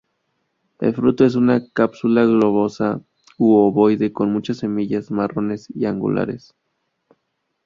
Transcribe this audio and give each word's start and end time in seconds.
El 0.79 0.95
fruto 0.95 1.25
es 1.25 1.35
una 1.35 1.61
cápsula 1.73 2.25
globosa 2.25 3.01
u 3.37 3.53
ovoide 3.55 4.11
con 4.11 4.33
mucha 4.33 4.55
semillas 4.55 5.11
marrones 5.11 5.67
y 5.75 5.85
angulares. 5.85 6.55